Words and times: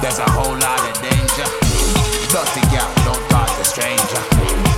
There's 0.00 0.18
a 0.18 0.30
whole 0.30 0.56
lot 0.56 0.80
of 0.84 0.94
danger. 1.00 1.48
Duck 2.32 2.48
the 2.54 2.62
don't 3.04 3.24
talk 3.30 3.48
to 3.58 3.64
stranger. 3.64 4.22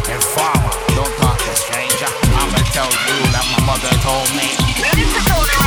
Informer, 0.09 0.72
don't 0.94 1.14
talk 1.18 1.38
to 1.38 1.55
stranger. 1.57 2.11
I'ma 2.37 2.61
tell 2.72 2.90
you 2.90 3.16
like 3.35 3.48
my 3.52 3.62
mother 3.66 3.92
told 4.05 4.29
me. 4.37 5.65